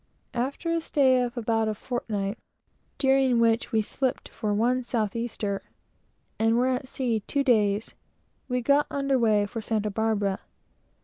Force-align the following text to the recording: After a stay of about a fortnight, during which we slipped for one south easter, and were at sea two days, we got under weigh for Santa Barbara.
After 0.33 0.71
a 0.71 0.81
stay 0.81 1.21
of 1.21 1.37
about 1.37 1.67
a 1.67 1.75
fortnight, 1.75 2.39
during 2.97 3.39
which 3.39 3.71
we 3.71 3.83
slipped 3.83 4.29
for 4.29 4.51
one 4.51 4.81
south 4.81 5.15
easter, 5.15 5.61
and 6.39 6.57
were 6.57 6.69
at 6.69 6.87
sea 6.87 7.19
two 7.27 7.43
days, 7.43 7.93
we 8.47 8.61
got 8.63 8.87
under 8.89 9.19
weigh 9.19 9.45
for 9.45 9.61
Santa 9.61 9.91
Barbara. 9.91 10.39